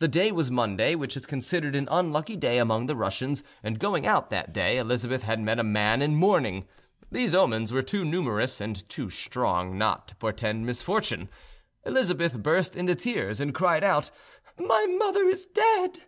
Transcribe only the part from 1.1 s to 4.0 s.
is considered an unlucky day among the Russians, and,